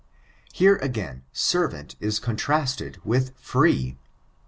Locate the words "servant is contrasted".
1.31-2.97